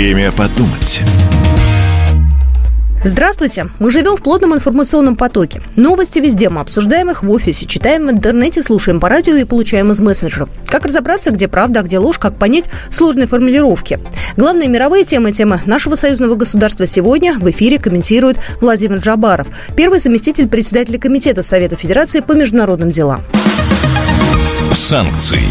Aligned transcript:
Время 0.00 0.32
подумать. 0.32 1.02
Здравствуйте! 3.04 3.66
Мы 3.80 3.90
живем 3.90 4.16
в 4.16 4.22
плотном 4.22 4.54
информационном 4.54 5.14
потоке. 5.14 5.60
Новости 5.76 6.20
везде, 6.20 6.48
мы 6.48 6.62
обсуждаем 6.62 7.10
их 7.10 7.22
в 7.22 7.30
офисе, 7.30 7.66
читаем 7.66 8.06
в 8.06 8.10
интернете, 8.10 8.62
слушаем 8.62 8.98
по 8.98 9.10
радио 9.10 9.34
и 9.34 9.44
получаем 9.44 9.90
из 9.90 10.00
мессенджеров. 10.00 10.48
Как 10.68 10.86
разобраться, 10.86 11.32
где 11.32 11.48
правда, 11.48 11.80
а 11.80 11.82
где 11.82 11.98
ложь, 11.98 12.18
как 12.18 12.38
понять 12.38 12.64
сложные 12.90 13.26
формулировки. 13.26 14.00
Главные 14.38 14.70
мировые 14.70 15.04
темы, 15.04 15.32
темы 15.32 15.60
нашего 15.66 15.96
союзного 15.96 16.34
государства 16.34 16.86
сегодня 16.86 17.34
в 17.38 17.50
эфире 17.50 17.78
комментирует 17.78 18.38
Владимир 18.62 19.00
Джабаров, 19.00 19.48
первый 19.76 19.98
заместитель 19.98 20.48
председателя 20.48 20.98
Комитета 20.98 21.42
Совета 21.42 21.76
Федерации 21.76 22.20
по 22.20 22.32
международным 22.32 22.88
делам. 22.88 23.20
Санкции. 24.72 25.44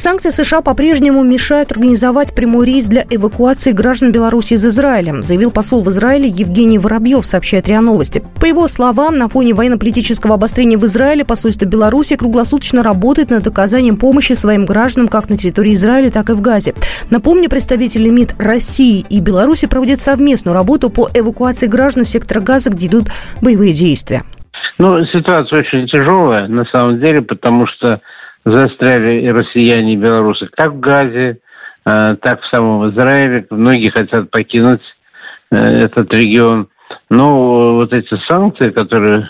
Санкции 0.00 0.30
США 0.30 0.62
по-прежнему 0.62 1.22
мешают 1.22 1.72
организовать 1.72 2.34
прямой 2.34 2.64
рейс 2.64 2.86
для 2.86 3.04
эвакуации 3.10 3.72
граждан 3.72 4.12
Беларуси 4.12 4.54
из 4.54 4.64
Израиля, 4.64 5.20
заявил 5.20 5.50
посол 5.50 5.82
в 5.82 5.90
Израиле 5.90 6.26
Евгений 6.26 6.78
Воробьев, 6.78 7.26
сообщает 7.26 7.68
РИА 7.68 7.82
Новости. 7.82 8.24
По 8.40 8.46
его 8.46 8.66
словам, 8.66 9.18
на 9.18 9.28
фоне 9.28 9.52
военно-политического 9.52 10.36
обострения 10.36 10.78
в 10.78 10.86
Израиле 10.86 11.26
посольство 11.26 11.66
Беларуси 11.66 12.16
круглосуточно 12.16 12.82
работает 12.82 13.28
над 13.28 13.46
оказанием 13.46 13.98
помощи 13.98 14.32
своим 14.32 14.64
гражданам 14.64 15.08
как 15.08 15.28
на 15.28 15.36
территории 15.36 15.74
Израиля, 15.74 16.10
так 16.10 16.30
и 16.30 16.32
в 16.32 16.40
Газе. 16.40 16.72
Напомню, 17.10 17.50
представители 17.50 18.08
МИД 18.08 18.36
России 18.38 19.04
и 19.10 19.20
Беларуси 19.20 19.66
проводят 19.66 20.00
совместную 20.00 20.54
работу 20.54 20.88
по 20.88 21.10
эвакуации 21.12 21.66
граждан 21.66 22.06
сектора 22.06 22.40
Газа, 22.40 22.70
где 22.70 22.86
идут 22.86 23.08
боевые 23.42 23.74
действия. 23.74 24.24
Ну, 24.78 25.04
ситуация 25.04 25.60
очень 25.60 25.86
тяжелая, 25.86 26.48
на 26.48 26.64
самом 26.64 27.00
деле, 27.00 27.20
потому 27.20 27.66
что 27.66 28.00
застряли 28.44 29.20
и 29.20 29.30
россияне, 29.30 29.94
и 29.94 29.96
белорусы 29.96 30.48
как 30.48 30.72
в 30.72 30.80
Газе, 30.80 31.38
э, 31.84 32.16
так 32.20 32.42
в 32.42 32.46
самом 32.46 32.90
Израиле. 32.90 33.46
Многие 33.50 33.90
хотят 33.90 34.30
покинуть 34.30 34.82
э, 35.50 35.56
этот 35.56 36.12
регион. 36.14 36.68
Но 37.08 37.74
вот 37.76 37.92
эти 37.92 38.14
санкции, 38.16 38.70
которые 38.70 39.28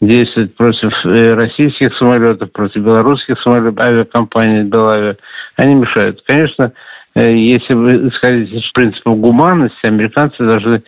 действуют 0.00 0.56
против 0.56 1.04
э, 1.04 1.34
российских 1.34 1.94
самолетов, 1.94 2.52
против 2.52 2.82
белорусских 2.82 3.40
самолетов, 3.40 3.78
авиакомпании 3.80 4.62
Белавиа, 4.62 5.16
они 5.56 5.74
мешают. 5.74 6.22
Конечно, 6.26 6.72
если 7.14 7.72
вы 7.72 8.08
исходить 8.08 8.52
из 8.52 8.70
принципа 8.72 9.12
гуманности, 9.12 9.86
американцы 9.86 10.44
должны 10.44 10.82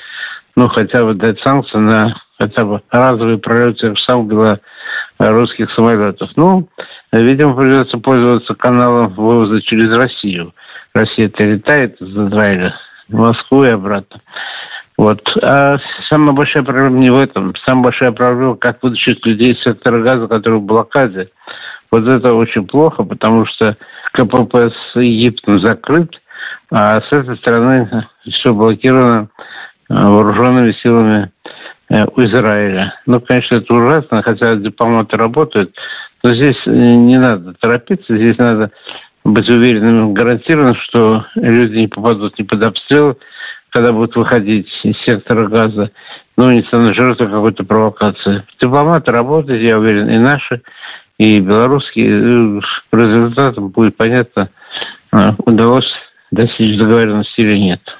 ну, 0.56 0.68
хотя 0.68 1.04
бы 1.04 1.14
дать 1.14 1.40
санкции 1.40 1.78
на 1.78 2.14
хотя 2.38 2.64
бы 2.64 2.82
разовые 2.90 3.38
пролеты 3.38 3.92
в 3.92 3.98
сам 3.98 4.30
русских 5.18 5.70
самолетов. 5.70 6.30
Ну, 6.36 6.68
видимо, 7.12 7.54
придется 7.54 7.98
пользоваться 7.98 8.54
каналом 8.54 9.08
вывоза 9.08 9.60
через 9.60 9.94
Россию. 9.94 10.54
Россия-то 10.94 11.44
летает 11.44 12.00
из 12.00 12.10
Израиля 12.10 12.74
в 13.08 13.14
Москву 13.14 13.64
и 13.64 13.68
обратно. 13.68 14.20
Вот. 14.96 15.36
А 15.42 15.78
самая 16.02 16.32
большая 16.32 16.62
проблема 16.64 16.98
не 16.98 17.10
в 17.10 17.18
этом. 17.18 17.54
Самая 17.56 17.84
большая 17.84 18.12
проблема, 18.12 18.56
как 18.56 18.82
вытащить 18.82 19.24
людей 19.24 19.54
из 19.54 19.62
сектора 19.62 20.02
газа, 20.02 20.26
который 20.26 20.58
в 20.58 20.62
блокаде. 20.62 21.30
Вот 21.90 22.06
это 22.06 22.34
очень 22.34 22.66
плохо, 22.66 23.04
потому 23.04 23.46
что 23.46 23.76
КПП 24.12 24.56
с 24.56 24.98
Египтом 25.00 25.60
закрыт, 25.60 26.20
а 26.70 27.00
с 27.00 27.12
этой 27.12 27.36
стороны 27.36 28.06
все 28.28 28.52
блокировано 28.52 29.28
вооруженными 29.88 30.72
силами 30.72 31.30
Э, 31.90 32.04
у 32.04 32.22
Израиля. 32.22 32.94
Ну, 33.06 33.20
конечно, 33.20 33.56
это 33.56 33.72
ужасно, 33.72 34.22
хотя 34.22 34.56
дипломаты 34.56 35.16
работают, 35.16 35.74
но 36.22 36.34
здесь 36.34 36.60
э, 36.66 36.70
не 36.70 37.18
надо 37.18 37.54
торопиться, 37.54 38.14
здесь 38.14 38.36
надо 38.36 38.72
быть 39.24 39.48
уверенным, 39.48 40.12
гарантированным, 40.12 40.74
что 40.74 41.24
люди 41.34 41.78
не 41.78 41.88
попадут 41.88 42.38
ни 42.38 42.42
под 42.42 42.62
обстрел, 42.62 43.18
когда 43.70 43.92
будут 43.92 44.16
выходить 44.16 44.80
из 44.84 44.98
сектора 44.98 45.48
газа, 45.48 45.90
ну, 46.36 46.50
не 46.50 46.62
станут 46.62 46.94
жертвой 46.94 47.28
какой-то 47.28 47.64
провокации. 47.64 48.42
Дипломаты 48.60 49.10
работают, 49.10 49.62
я 49.62 49.78
уверен, 49.78 50.10
и 50.10 50.18
наши, 50.18 50.60
и 51.16 51.40
белорусские. 51.40 52.60
По 52.90 52.96
результатам 52.96 53.68
будет 53.68 53.96
понятно, 53.96 54.50
э, 55.12 55.32
удалось 55.38 55.90
достичь 56.30 56.76
договоренности 56.76 57.40
или 57.40 57.56
нет. 57.56 57.96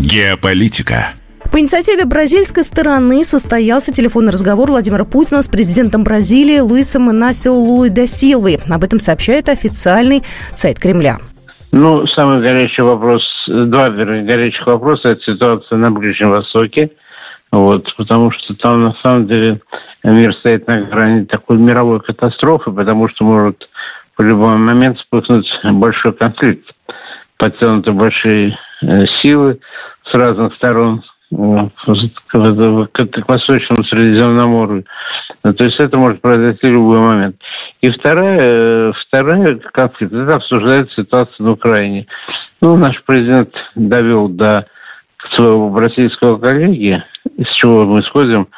Геополитика. 0.00 1.08
По 1.50 1.58
инициативе 1.58 2.04
бразильской 2.04 2.64
стороны 2.64 3.24
состоялся 3.24 3.92
телефонный 3.92 4.30
разговор 4.30 4.70
Владимира 4.70 5.04
Путина 5.04 5.42
с 5.42 5.48
президентом 5.48 6.04
Бразилии 6.04 6.58
Луисом 6.58 7.10
Инасио 7.10 7.54
Луи 7.54 7.88
да 7.88 8.06
Силвой. 8.06 8.58
Об 8.68 8.84
этом 8.84 9.00
сообщает 9.00 9.48
официальный 9.48 10.22
сайт 10.52 10.78
Кремля. 10.78 11.18
Ну, 11.72 12.06
самый 12.06 12.42
горячий 12.42 12.82
вопрос, 12.82 13.22
два 13.48 13.88
вернее, 13.88 14.22
горячих 14.22 14.66
вопроса– 14.66 15.08
это 15.10 15.22
ситуация 15.22 15.78
на 15.78 15.90
Ближнем 15.90 16.30
Востоке. 16.30 16.90
Вот, 17.50 17.94
потому 17.96 18.30
что 18.30 18.54
там 18.54 18.82
на 18.82 18.94
самом 19.02 19.26
деле 19.26 19.60
мир 20.04 20.34
стоит 20.34 20.66
на 20.66 20.82
грани 20.82 21.24
такой 21.24 21.56
мировой 21.56 22.00
катастрофы, 22.00 22.70
потому 22.70 23.08
что 23.08 23.24
может 23.24 23.68
в 24.18 24.22
любой 24.22 24.56
момент 24.56 24.98
вспыхнуть 24.98 25.60
большой 25.64 26.12
конфликт. 26.12 26.74
Подтянуты 27.36 27.92
большие 27.92 28.58
э, 28.82 29.06
силы 29.06 29.60
с 30.04 30.14
разных 30.14 30.54
сторон, 30.54 31.02
к 31.30 33.28
Восточному 33.28 33.84
Средиземноморью. 33.84 34.86
Ну, 35.42 35.54
то 35.54 35.64
есть 35.64 35.80
это 35.80 35.98
может 35.98 36.20
произойти 36.20 36.68
в 36.68 36.72
любой 36.72 37.00
момент. 37.00 37.36
И 37.80 37.90
вторая, 37.90 38.92
вторая 38.92 39.56
конфликт, 39.56 40.12
это 40.12 40.36
обсуждает 40.36 40.92
ситуацию 40.92 41.46
на 41.46 41.52
Украине. 41.52 42.06
Ну, 42.60 42.76
наш 42.76 43.02
президент 43.02 43.56
довел 43.74 44.28
до 44.28 44.66
своего 45.30 45.68
бразильского 45.70 46.38
коллеги, 46.38 47.02
из 47.36 47.48
чего 47.50 47.84
мы 47.86 48.00
исходим 48.00 48.48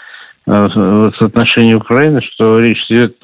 э, 0.46 0.68
в 0.68 1.22
отношении 1.22 1.74
Украины, 1.74 2.20
что 2.20 2.60
речь 2.60 2.84
идет 2.90 3.16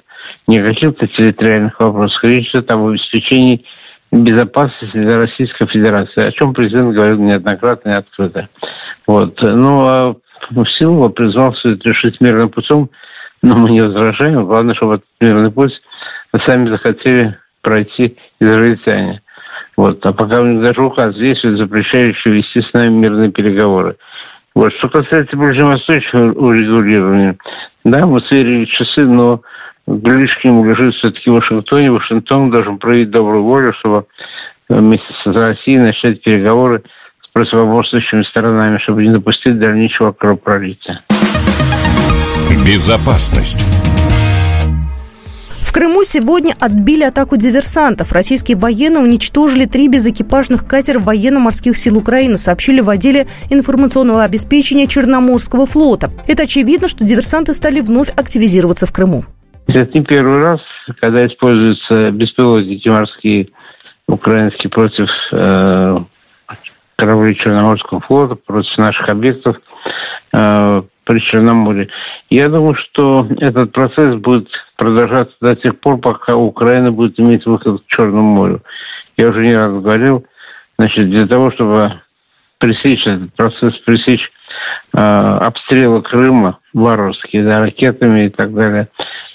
не 0.47 0.59
о 0.59 0.65
каких-то 0.65 1.06
территориальных 1.06 1.78
вопросах, 1.81 2.25
речь 2.25 2.50
идет 2.50 2.71
об 2.71 2.86
обеспечении 2.86 3.66
безопасности 4.22 4.97
для 4.97 5.19
Российской 5.19 5.66
Федерации, 5.66 6.22
о 6.22 6.32
чем 6.32 6.54
президент 6.54 6.94
говорил 6.94 7.19
неоднократно 7.19 7.91
и 7.91 7.94
открыто. 7.94 8.48
Вот. 9.06 9.42
Ну, 9.42 9.80
а 9.86 10.16
Силова 10.66 11.08
призвал 11.08 11.52
это 11.52 11.88
решить 11.88 12.20
мирным 12.20 12.48
путем, 12.48 12.91
но 13.42 13.56
мы 13.56 13.70
не 13.70 13.82
возражаем. 13.82 14.47
Главное, 14.47 14.74
чтобы 14.74 14.97
этот 14.97 15.06
мирный 15.20 15.50
путь 15.50 15.82
сами 16.44 16.69
захотели 16.69 17.36
пройти 17.60 18.16
израильтяне. 18.41 19.22
Вот. 19.76 20.04
А 20.06 20.12
пока 20.12 20.41
у 20.41 20.47
них 20.47 20.62
даже 20.62 20.82
указ 20.82 21.16
действует, 21.16 21.58
запрещающий 21.58 22.32
вести 22.32 22.62
с 22.62 22.72
нами 22.72 22.91
мирные 22.91 23.32
переговоры. 23.32 23.97
Вот. 24.54 24.72
Что 24.74 24.88
касается 24.88 25.36
ближневосточного 25.36 26.32
урегулирования, 26.32 27.36
да, 27.82 28.06
мы 28.06 28.20
сверили 28.20 28.64
часы, 28.66 29.04
но 29.04 29.42
нему 29.87 30.65
лежит 30.65 30.95
все-таки 30.95 31.31
в 31.31 31.34
Вашингтоне. 31.34 31.91
Вашингтон 31.91 32.50
должен 32.50 32.78
проявить 32.78 33.11
добрую 33.11 33.45
волю, 33.45 33.72
чтобы 33.72 34.06
вместе 34.69 35.12
с 35.12 35.27
Россией 35.27 35.78
начать 35.78 36.22
переговоры 36.22 36.83
с 37.22 37.28
противоборствующими 37.28 38.22
сторонами, 38.22 38.78
чтобы 38.78 39.03
не 39.03 39.12
допустить 39.12 39.59
дальнейшего 39.59 40.12
кровопролития. 40.12 41.03
Безопасность. 42.67 43.65
В 45.61 45.72
Крыму 45.72 46.05
сегодня 46.05 46.55
отбили 46.61 47.03
атаку 47.03 47.37
диверсантов. 47.37 48.12
Российские 48.12 48.56
военные 48.56 49.03
уничтожили 49.03 49.66
три 49.66 49.89
безэкипажных 49.89 50.66
катера 50.66 51.01
военно-морских 51.01 51.77
сил 51.77 51.99
Украины, 51.99 52.39
сообщили 52.39 52.81
в 52.81 52.89
отделе 52.89 53.27
информационного 53.51 54.22
обеспечения 54.22 54.87
Черноморского 54.87 55.66
флота. 55.66 56.12
Это 56.28 56.45
очевидно, 56.45 56.87
что 56.87 57.05
диверсанты 57.05 57.55
стали 57.55 57.81
вновь 57.81 58.11
активизироваться 58.11 58.87
в 58.87 58.93
Крыму. 58.93 59.25
Это 59.66 59.99
не 59.99 60.05
первый 60.05 60.43
раз, 60.43 60.61
когда 61.01 61.27
используются 61.27 62.11
беспилотники 62.11 62.89
морские 62.89 63.49
украинские 64.07 64.71
против 64.71 65.11
э, 65.33 65.99
кораблей 66.97 67.34
Черноморского 67.34 68.01
флота, 68.01 68.34
против 68.34 68.77
наших 68.77 69.09
объектов 69.09 69.57
э, 70.33 70.83
при 71.05 71.19
Черноморье. 71.19 71.89
Я 72.28 72.49
думаю, 72.49 72.75
что 72.75 73.27
этот 73.39 73.72
процесс 73.72 74.16
будет 74.16 74.49
продолжаться 74.77 75.37
до 75.41 75.57
тех 75.57 75.78
пор, 75.81 75.99
пока 75.99 76.37
Украина 76.37 76.93
будет 76.93 77.19
иметь 77.19 77.47
выход 77.47 77.83
к 77.83 77.87
Черному 77.87 78.34
морю. 78.34 78.63
Я 79.16 79.28
уже 79.28 79.47
не 79.47 79.57
раз 79.57 79.72
говорил, 79.72 80.27
значит, 80.78 81.09
для 81.09 81.27
того, 81.27 81.51
чтобы 81.51 81.93
пресечь 82.59 83.07
этот 83.07 83.33
процесс, 83.34 83.78
пресечь 83.78 84.31
э, 84.93 84.99
обстрелы 84.99 86.03
Крыма 86.03 86.59
варварские, 86.72 87.45
да, 87.45 87.61
ракетами 87.61 88.27
и 88.27 88.28
так 88.31 88.55
далее, 88.55 88.89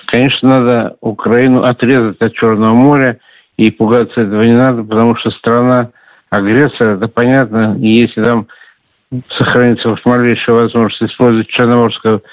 конечно, 0.10 0.50
надо 0.50 0.98
Украину 1.02 1.64
отрезать 1.64 2.20
от 2.22 2.34
Черного 2.34 2.74
моря, 2.74 3.20
и 3.58 3.72
пугаться 3.72 4.22
этого 4.22 4.44
не 4.44 4.56
надо, 4.56 4.84
потому 4.84 5.16
что 5.16 5.32
страна 5.32 5.92
агрессор, 6.30 6.96
это 6.96 7.08
понятно, 7.08 7.78
и 7.80 7.88
если 7.88 8.24
там 8.24 8.48
сохранится 9.28 9.96
малейшая 10.06 10.56
возможность 10.56 11.12
использовать 11.12 11.48
Черноморскую 11.48 12.24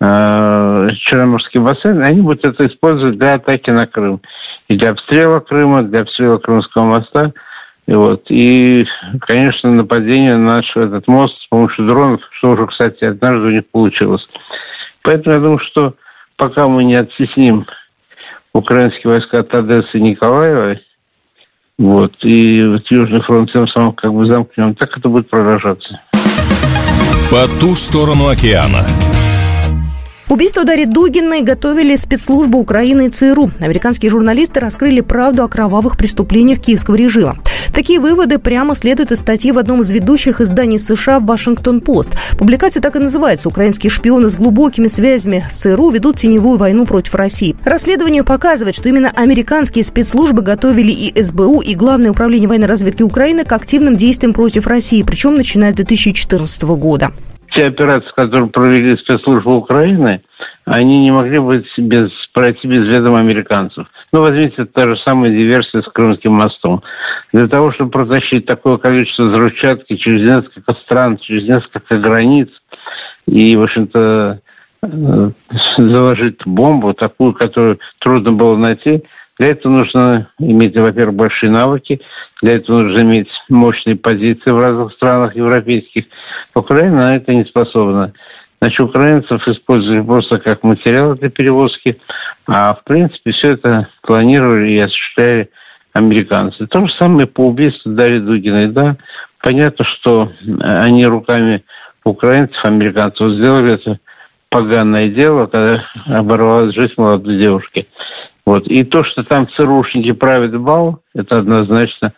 э, 0.00 0.88
Черноморский 0.96 1.60
бассейн, 1.60 2.02
они 2.02 2.20
будут 2.20 2.44
это 2.44 2.66
использовать 2.66 3.18
для 3.18 3.34
атаки 3.34 3.70
на 3.70 3.86
Крым. 3.86 4.20
И 4.68 4.76
для 4.76 4.90
обстрела 4.90 5.40
Крыма, 5.40 5.82
для 5.82 6.02
обстрела 6.02 6.38
Крымского 6.38 6.84
моста. 6.84 7.32
И, 7.86 7.92
вот, 7.92 8.26
и, 8.28 8.86
конечно, 9.20 9.70
нападение 9.70 10.36
на 10.36 10.56
наш 10.56 10.76
этот 10.76 11.08
мост 11.08 11.40
с 11.42 11.46
помощью 11.48 11.86
дронов, 11.86 12.22
что 12.30 12.52
уже, 12.52 12.66
кстати, 12.68 13.04
однажды 13.04 13.46
у 13.48 13.50
них 13.50 13.66
получилось. 13.66 14.28
Поэтому 15.02 15.34
я 15.34 15.40
думаю, 15.40 15.58
что 15.58 15.94
пока 16.40 16.68
мы 16.68 16.84
не 16.84 16.94
оттесним 16.94 17.66
украинские 18.54 19.12
войска 19.12 19.40
от 19.40 19.54
Одессы 19.54 19.98
и 19.98 20.00
Николаева, 20.00 20.80
вот, 21.78 22.14
и 22.22 22.64
вот 22.66 22.90
Южный 22.90 23.20
фронт 23.20 23.52
тем 23.52 23.68
самым 23.68 23.92
как 23.92 24.12
бы 24.14 24.24
замкнем, 24.26 24.74
так 24.74 24.96
это 24.96 25.08
будет 25.10 25.28
продолжаться. 25.28 26.00
По 27.30 27.46
ту 27.60 27.76
сторону 27.76 28.28
океана. 28.28 28.86
Убийство 30.30 30.62
Дарьи 30.62 30.84
Дугиной 30.84 31.42
готовили 31.42 31.96
спецслужбы 31.96 32.60
Украины 32.60 33.08
и 33.08 33.10
ЦРУ. 33.10 33.50
Американские 33.58 34.10
журналисты 34.12 34.60
раскрыли 34.60 35.00
правду 35.00 35.42
о 35.42 35.48
кровавых 35.48 35.96
преступлениях 35.96 36.60
киевского 36.60 36.94
режима. 36.94 37.36
Такие 37.74 37.98
выводы 37.98 38.38
прямо 38.38 38.76
следуют 38.76 39.10
из 39.10 39.18
статьи 39.18 39.50
в 39.50 39.58
одном 39.58 39.80
из 39.80 39.90
ведущих 39.90 40.40
изданий 40.40 40.78
США 40.78 41.18
«Вашингтон-Пост». 41.18 42.12
Публикация 42.38 42.80
так 42.80 42.94
и 42.94 43.00
называется 43.00 43.48
«Украинские 43.48 43.90
шпионы 43.90 44.30
с 44.30 44.36
глубокими 44.36 44.86
связями 44.86 45.44
с 45.50 45.56
ЦРУ 45.56 45.90
ведут 45.90 46.18
теневую 46.18 46.58
войну 46.58 46.86
против 46.86 47.16
России». 47.16 47.56
Расследование 47.64 48.22
показывает, 48.22 48.76
что 48.76 48.88
именно 48.88 49.10
американские 49.10 49.82
спецслужбы 49.82 50.42
готовили 50.42 50.92
и 50.92 51.20
СБУ, 51.20 51.60
и 51.60 51.74
Главное 51.74 52.12
управление 52.12 52.48
военной 52.48 52.68
разведки 52.68 53.02
Украины 53.02 53.42
к 53.42 53.50
активным 53.50 53.96
действиям 53.96 54.32
против 54.32 54.68
России, 54.68 55.02
причем 55.02 55.34
начиная 55.34 55.72
с 55.72 55.74
2014 55.74 56.62
года 56.62 57.10
те 57.50 57.66
операции, 57.66 58.12
которые 58.14 58.48
провели 58.48 58.96
спецслужбы 58.96 59.56
Украины, 59.56 60.22
они 60.64 61.00
не 61.00 61.10
могли 61.10 61.38
быть 61.40 61.66
без, 61.78 62.10
пройти 62.32 62.68
без 62.68 62.86
ведома 62.86 63.20
американцев. 63.20 63.86
Ну, 64.12 64.20
возьмите 64.20 64.64
та 64.64 64.86
же 64.86 64.96
самая 64.96 65.30
диверсия 65.30 65.82
с 65.82 65.88
Крымским 65.88 66.32
мостом. 66.32 66.82
Для 67.32 67.48
того, 67.48 67.72
чтобы 67.72 67.90
протащить 67.90 68.46
такое 68.46 68.78
количество 68.78 69.24
взрывчатки 69.24 69.96
через 69.96 70.22
несколько 70.22 70.74
стран, 70.74 71.18
через 71.18 71.48
несколько 71.48 71.98
границ, 71.98 72.48
и, 73.26 73.56
в 73.56 73.62
общем-то, 73.62 74.40
э, 74.82 75.30
заложить 75.76 76.46
бомбу, 76.46 76.94
такую, 76.94 77.32
которую 77.34 77.80
трудно 77.98 78.32
было 78.32 78.56
найти, 78.56 79.02
для 79.40 79.52
этого 79.52 79.72
нужно 79.72 80.28
иметь, 80.38 80.76
во-первых, 80.76 81.16
большие 81.16 81.50
навыки, 81.50 82.02
для 82.42 82.56
этого 82.56 82.82
нужно 82.82 83.00
иметь 83.00 83.30
мощные 83.48 83.96
позиции 83.96 84.50
в 84.50 84.58
разных 84.58 84.92
странах 84.92 85.34
европейских. 85.34 86.04
Украина 86.54 86.96
на 86.96 87.16
это 87.16 87.32
не 87.32 87.46
способна. 87.46 88.12
Значит, 88.60 88.80
украинцев 88.80 89.48
использовали 89.48 90.02
просто 90.02 90.38
как 90.40 90.62
материал 90.62 91.14
для 91.14 91.30
перевозки, 91.30 91.98
а 92.46 92.74
в 92.74 92.84
принципе 92.84 93.32
все 93.32 93.52
это 93.52 93.88
планировали 94.02 94.72
и 94.72 94.78
осуществляли 94.78 95.48
американцы. 95.94 96.66
То 96.66 96.84
же 96.84 96.92
самое 96.92 97.26
по 97.26 97.46
убийству 97.46 97.92
Дарьи 97.92 98.18
Дугиной. 98.18 98.66
Да, 98.66 98.98
понятно, 99.40 99.86
что 99.86 100.30
они 100.60 101.06
руками 101.06 101.64
украинцев, 102.04 102.62
американцев 102.66 103.32
сделали 103.32 103.72
это 103.72 104.00
поганое 104.50 105.08
дело, 105.08 105.46
когда 105.46 105.82
оборвалась 106.04 106.74
жизнь 106.74 106.92
молодой 106.98 107.38
девушки. 107.38 107.86
Вот. 108.50 108.66
И 108.66 108.82
то, 108.82 109.04
что 109.04 109.22
там 109.22 109.48
ЦРУшники 109.48 110.10
правят 110.10 110.58
бал, 110.58 111.04
это 111.14 111.38
однозначно. 111.38 112.14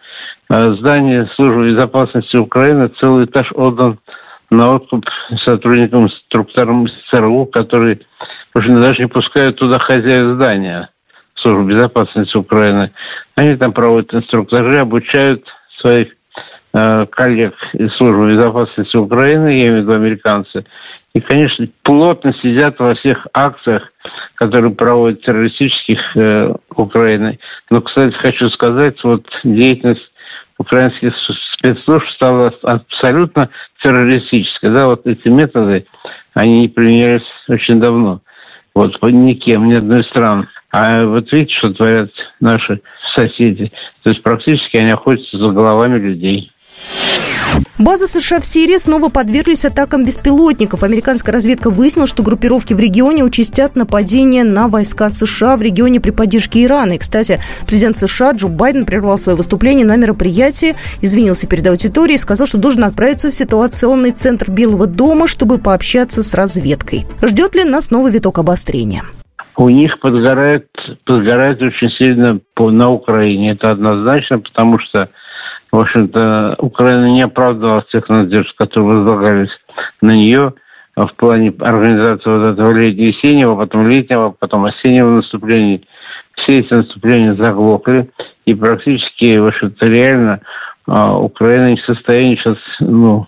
А 0.48 0.72
здание 0.72 1.26
службы 1.26 1.68
безопасности 1.68 2.38
Украины, 2.38 2.88
целый 2.88 3.26
этаж 3.26 3.52
отдан 3.54 3.98
на 4.48 4.72
откуп 4.76 5.10
сотрудникам, 5.36 6.04
инструкторам 6.04 6.86
ЦРУ, 7.10 7.44
которые 7.44 8.00
уже 8.54 8.74
даже 8.80 9.02
не 9.02 9.08
пускают 9.08 9.56
туда 9.56 9.78
хозяев 9.78 10.36
здания 10.36 10.88
службы 11.34 11.68
безопасности 11.70 12.38
Украины. 12.38 12.92
Они 13.34 13.54
там 13.56 13.74
проводят 13.74 14.14
инструктажи, 14.14 14.78
обучают 14.78 15.48
своих 15.76 16.14
Э, 16.74 17.04
коллег 17.04 17.54
из 17.74 17.92
службы 17.92 18.30
безопасности 18.30 18.96
Украины, 18.96 19.48
я 19.48 19.68
имею 19.68 19.74
в 19.74 19.82
виду 19.82 19.92
американцы, 19.92 20.64
и, 21.14 21.20
конечно, 21.20 21.66
плотно 21.82 22.32
сидят 22.32 22.78
во 22.78 22.94
всех 22.94 23.26
акциях, 23.34 23.92
которые 24.34 24.72
проводят 24.72 25.22
террористических 25.22 26.16
э, 26.16 26.54
Украины. 26.74 27.38
Но, 27.70 27.82
кстати, 27.82 28.14
хочу 28.14 28.48
сказать, 28.48 29.02
вот 29.04 29.26
деятельность 29.44 30.10
украинских 30.56 31.14
спецслужб 31.58 32.08
стала 32.08 32.54
абсолютно 32.62 33.50
террористической. 33.82 34.70
Да, 34.70 34.86
вот 34.86 35.06
эти 35.06 35.28
методы, 35.28 35.86
они 36.32 36.62
не 36.62 36.68
применялись 36.68 37.26
очень 37.48 37.78
давно. 37.78 38.22
Вот 38.74 39.02
никем, 39.02 39.68
ни 39.68 39.74
одной 39.74 40.02
страны. 40.04 40.48
А 40.70 41.04
вот 41.04 41.30
видите, 41.30 41.54
что 41.54 41.74
творят 41.74 42.10
наши 42.40 42.80
соседи. 43.14 43.70
То 44.02 44.10
есть 44.10 44.22
практически 44.22 44.78
они 44.78 44.92
охотятся 44.92 45.36
за 45.36 45.50
головами 45.50 45.98
людей. 45.98 46.52
Базы 47.78 48.06
США 48.06 48.40
в 48.40 48.46
Сирии 48.46 48.78
снова 48.78 49.08
подверглись 49.08 49.64
атакам 49.64 50.04
беспилотников. 50.04 50.84
Американская 50.84 51.32
разведка 51.32 51.68
выяснила, 51.68 52.06
что 52.06 52.22
группировки 52.22 52.74
в 52.74 52.80
регионе 52.80 53.24
участят 53.24 53.74
нападения 53.74 54.44
на 54.44 54.68
войска 54.68 55.10
США 55.10 55.56
в 55.56 55.62
регионе 55.62 56.00
при 56.00 56.10
поддержке 56.10 56.62
Ирана. 56.64 56.92
И, 56.92 56.98
кстати, 56.98 57.40
президент 57.66 57.96
США 57.96 58.32
Джо 58.32 58.46
Байден 58.46 58.84
прервал 58.84 59.18
свое 59.18 59.36
выступление 59.36 59.84
на 59.84 59.96
мероприятии, 59.96 60.76
извинился 61.00 61.48
перед 61.48 61.66
аудиторией 61.66 62.14
и 62.14 62.18
сказал, 62.18 62.46
что 62.46 62.58
должен 62.58 62.84
отправиться 62.84 63.30
в 63.30 63.34
ситуационный 63.34 64.12
центр 64.12 64.50
Белого 64.50 64.86
дома, 64.86 65.26
чтобы 65.26 65.58
пообщаться 65.58 66.22
с 66.22 66.34
разведкой. 66.34 67.04
Ждет 67.20 67.56
ли 67.56 67.64
нас 67.64 67.90
новый 67.90 68.12
виток 68.12 68.38
обострения? 68.38 69.02
У 69.56 69.68
них 69.68 70.00
подгорает, 70.00 70.68
подгорает 71.04 71.62
очень 71.62 71.90
сильно 71.90 72.40
по, 72.54 72.70
на 72.70 72.90
Украине. 72.90 73.52
Это 73.52 73.70
однозначно, 73.70 74.38
потому 74.38 74.78
что, 74.78 75.08
в 75.70 75.78
общем-то, 75.78 76.56
Украина 76.58 77.10
не 77.10 77.22
оправдывала 77.22 77.82
тех 77.82 78.08
надежд, 78.08 78.56
которые 78.56 78.98
возлагались 78.98 79.60
на 80.00 80.14
нее 80.16 80.54
в 80.96 81.08
плане 81.14 81.54
организации 81.60 82.28
вот 82.28 82.52
этого 82.52 82.72
летнего-весеннего, 82.72 83.56
потом 83.56 83.88
летнего, 83.88 84.30
потом 84.30 84.64
осеннего 84.64 85.10
наступления. 85.10 85.80
Все 86.34 86.60
эти 86.60 86.72
наступления 86.72 87.34
заглохли, 87.34 88.10
и 88.44 88.54
практически, 88.54 89.38
в 89.38 89.46
общем-то, 89.46 89.86
реально 89.86 90.40
а, 90.86 91.16
Украина 91.18 91.70
не 91.70 91.76
в 91.76 91.84
состоянии 91.84 92.36
сейчас, 92.36 92.58
ну, 92.80 93.26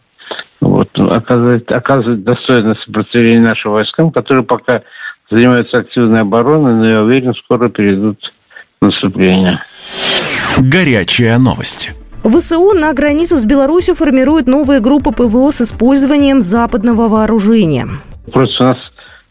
вот, 0.60 0.98
оказывать, 0.98 1.70
оказывать 1.70 2.24
достойное 2.24 2.74
сопротивление 2.74 3.40
нашим 3.40 3.72
войскам, 3.72 4.10
которые 4.10 4.44
пока 4.44 4.82
занимаются 5.30 5.78
активной 5.78 6.20
обороной, 6.20 6.74
но 6.74 6.86
я 6.86 7.02
уверен, 7.02 7.34
скоро 7.34 7.68
перейдут 7.68 8.32
в 8.80 8.84
наступление. 8.86 9.60
Горячая 10.58 11.38
новость. 11.38 11.92
ВСУ 12.24 12.72
на 12.72 12.92
границе 12.94 13.36
с 13.36 13.44
Беларусью 13.44 13.94
формируют 13.94 14.46
новые 14.46 14.80
группы 14.80 15.12
ПВО 15.12 15.50
с 15.50 15.60
использованием 15.60 16.40
западного 16.40 17.08
вооружения. 17.08 17.88
Просто 18.32 18.64
у 18.64 18.66
нас 18.68 18.78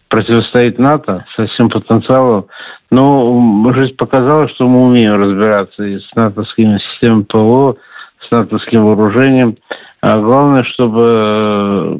противостоит 0.09 0.77
НАТО 0.77 1.25
со 1.35 1.47
всем 1.47 1.71
потенциалом. 1.71 2.45
Но 2.91 3.73
жизнь 3.73 3.95
показала, 3.95 4.47
что 4.47 4.67
мы 4.67 4.85
умеем 4.85 5.19
разбираться 5.19 5.83
и 5.83 5.99
с 5.99 6.13
натовскими 6.15 6.77
системами 6.77 7.23
ПВО, 7.23 7.77
с 8.19 8.29
натовским 8.29 8.85
вооружением. 8.85 9.57
А 10.05 10.19
главное, 10.19 10.63
чтобы 10.63 11.01
э, 11.05 11.97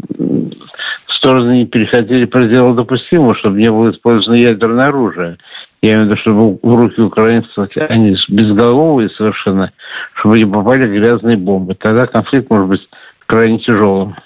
стороны 1.08 1.60
не 1.60 1.66
переходили 1.66 2.26
пределы 2.26 2.76
допустимого, 2.76 3.34
чтобы 3.34 3.58
не 3.58 3.72
было 3.72 3.92
использовано 3.92 4.38
ядерное 4.38 4.88
оружие. 4.88 5.38
Я 5.82 5.94
имею 5.94 6.02
в 6.02 6.06
виду, 6.08 6.18
чтобы 6.18 6.60
в 6.62 6.76
руки 6.76 7.00
украинцев, 7.00 7.70
они 7.88 8.18
безголовые 8.28 9.10
совершенно, 9.10 9.72
чтобы 10.16 10.38
не 10.38 10.46
попали 10.46 10.86
грязные 10.86 11.38
бомбы. 11.38 11.76
Тогда 11.76 12.06
конфликт 12.06 12.50
может 12.50 12.68
быть 12.68 12.90
крайне 13.26 13.60
тяжелым. 13.60 14.18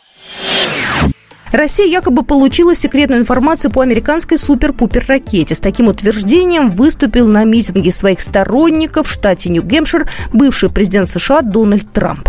Россия 1.51 1.85
якобы 1.85 2.23
получила 2.23 2.73
секретную 2.73 3.21
информацию 3.21 3.71
по 3.71 3.81
американской 3.81 4.39
супер-пупер-ракете. 4.39 5.53
С 5.53 5.59
таким 5.59 5.87
утверждением 5.87 6.71
выступил 6.71 7.27
на 7.27 7.43
митинге 7.43 7.91
своих 7.91 8.21
сторонников 8.21 9.05
в 9.05 9.11
штате 9.11 9.51
Нью-Гемпшир 9.51 10.09
бывший 10.33 10.71
президент 10.71 11.09
США 11.09 11.43
Дональд 11.43 11.93
Трамп. 11.93 12.27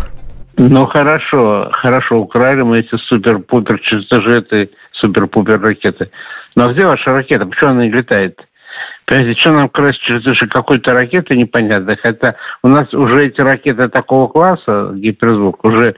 Ну 0.59 0.87
хорошо, 0.87 1.69
хорошо, 1.71 2.19
украли 2.19 2.63
мы 2.63 2.81
эти 2.81 2.97
супер-пупер 2.97 3.81
этой 4.27 4.73
супер-пупер 4.91 5.61
ракеты. 5.61 6.11
Но 6.57 6.73
где 6.73 6.85
ваша 6.85 7.13
ракета? 7.13 7.47
Почему 7.47 7.71
она 7.71 7.85
не 7.85 7.93
летает? 7.93 8.45
Понимаете, 9.07 9.41
что 9.41 9.53
нам 9.53 9.69
красть 9.69 10.01
чертежи 10.01 10.49
какой-то 10.49 10.93
ракеты 10.95 11.37
непонятно, 11.37 11.97
хотя 11.97 12.35
у 12.63 12.69
нас 12.69 12.93
уже 12.93 13.27
эти 13.27 13.41
ракеты 13.41 13.89
такого 13.89 14.27
класса, 14.27 14.91
гиперзвук, 14.95 15.65
уже 15.65 15.95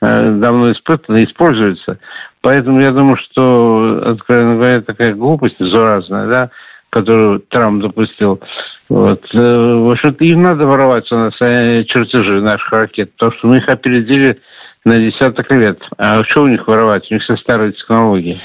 э, 0.00 0.30
давно 0.40 0.70
испытаны, 0.70 1.24
используются. 1.24 1.98
Поэтому 2.42 2.80
я 2.80 2.92
думаю, 2.92 3.16
что, 3.16 4.02
откровенно 4.06 4.54
говоря, 4.54 4.80
такая 4.82 5.14
глупость 5.14 5.58
заразная, 5.58 6.28
да, 6.28 6.50
которую 6.96 7.40
Трамп 7.40 7.82
допустил. 7.82 8.40
Вот. 8.88 9.22
Э, 9.34 9.74
в 9.74 9.90
общем-то, 9.90 10.24
им 10.24 10.42
надо 10.42 10.64
воровать 10.64 11.12
у 11.12 11.16
нас 11.16 11.34
э, 11.40 11.84
чертежи 11.84 12.40
наших 12.40 12.72
ракет, 12.72 13.12
потому 13.12 13.32
что 13.32 13.48
мы 13.48 13.58
их 13.58 13.68
опередили 13.68 14.38
на 14.86 14.98
десяток 14.98 15.50
лет. 15.52 15.78
А 15.98 16.24
что 16.24 16.44
у 16.44 16.48
них 16.48 16.66
воровать? 16.66 17.10
У 17.10 17.14
них 17.14 17.22
все 17.22 17.36
старые 17.36 17.72
технологии. 17.72 18.38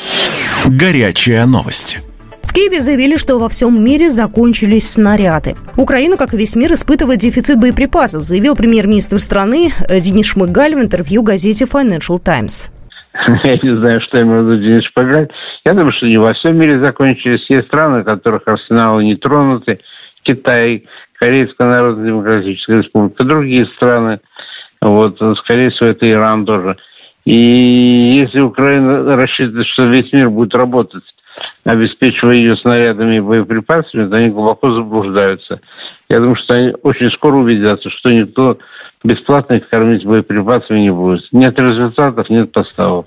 Горячая 0.65 1.45
новость. 1.45 1.99
В 2.43 2.51
Киеве 2.51 2.81
заявили, 2.81 3.15
что 3.15 3.39
во 3.39 3.47
всем 3.47 3.81
мире 3.81 4.09
закончились 4.09 4.89
снаряды. 4.89 5.55
Украина, 5.77 6.17
как 6.17 6.33
и 6.33 6.37
весь 6.37 6.57
мир, 6.57 6.73
испытывает 6.73 7.19
дефицит 7.19 7.57
боеприпасов, 7.57 8.23
заявил 8.23 8.57
премьер-министр 8.57 9.19
страны 9.19 9.71
Денис 9.87 10.25
Шмыгаль 10.25 10.75
в 10.75 10.81
интервью 10.81 11.23
газете 11.23 11.63
Financial 11.63 12.19
Times. 12.19 12.70
Я 13.43 13.57
не 13.57 13.75
знаю, 13.75 13.99
что 14.01 14.17
в 14.17 14.51
виду 14.51 14.63
Денис 14.63 14.85
Шпагаль. 14.85 15.29
Я 15.65 15.73
думаю, 15.73 15.91
что 15.91 16.07
не 16.07 16.17
во 16.17 16.33
всем 16.33 16.57
мире 16.57 16.79
закончились. 16.79 17.49
Есть 17.49 17.67
страны, 17.67 18.01
у 18.01 18.05
которых 18.05 18.43
арсеналы 18.47 19.03
не 19.03 19.15
тронуты. 19.15 19.81
Китай, 20.23 20.87
Корейская 21.13 21.67
Народно-Демократическая 21.67 22.79
Республика, 22.79 23.23
другие 23.23 23.65
страны. 23.65 24.19
Вот, 24.81 25.19
скорее 25.37 25.71
всего, 25.71 25.89
это 25.89 26.09
Иран 26.09 26.45
тоже. 26.45 26.77
И 27.25 28.23
если 28.23 28.39
Украина 28.39 29.15
рассчитывает, 29.15 29.67
что 29.67 29.85
весь 29.85 30.11
мир 30.11 30.29
будет 30.29 30.55
работать, 30.55 31.03
обеспечивая 31.63 32.35
ее 32.35 32.57
снарядами 32.57 33.17
и 33.17 33.21
боеприпасами, 33.21 34.09
то 34.09 34.17
они 34.17 34.29
глубоко 34.29 34.71
заблуждаются. 34.71 35.61
Я 36.09 36.19
думаю, 36.19 36.35
что 36.35 36.55
они 36.55 36.73
очень 36.81 37.11
скоро 37.11 37.35
убедятся, 37.35 37.89
что 37.89 38.11
никто 38.11 38.57
бесплатно 39.03 39.55
их 39.55 39.69
кормить 39.69 40.05
боеприпасами 40.05 40.79
не 40.79 40.91
будет. 40.91 41.21
Нет 41.31 41.59
результатов, 41.59 42.29
нет 42.29 42.51
поставок. 42.51 43.05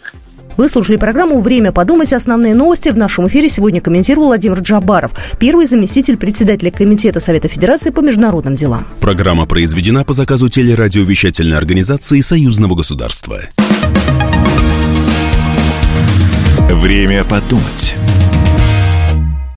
Вы 0.56 0.68
слушали 0.68 0.96
программу 0.96 1.40
«Время 1.40 1.72
подумать». 1.72 2.12
Основные 2.12 2.54
новости 2.54 2.88
в 2.88 2.96
нашем 2.96 3.26
эфире 3.26 3.48
сегодня 3.48 3.80
комментировал 3.80 4.26
Владимир 4.26 4.60
Джабаров, 4.60 5.12
первый 5.40 5.66
заместитель 5.66 6.16
председателя 6.16 6.70
Комитета 6.70 7.18
Совета 7.18 7.48
Федерации 7.48 7.90
по 7.90 8.00
международным 8.00 8.54
делам. 8.54 8.86
Программа 9.00 9.46
произведена 9.46 10.04
по 10.04 10.12
заказу 10.12 10.48
телерадиовещательной 10.48 11.56
организации 11.56 12.20
Союзного 12.20 12.76
государства. 12.76 13.40
Время 16.74 17.24
подумать. 17.24 17.94